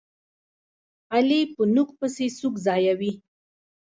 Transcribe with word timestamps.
علي 1.13 1.41
په 1.53 1.63
نوک 1.75 1.89
پسې 1.99 2.25
سوک 2.37 2.55
ځایوي. 2.65 3.11